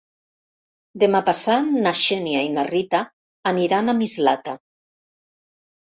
[1.03, 3.05] Demà passat na Xènia i na Rita
[3.55, 4.61] aniran a Mislata.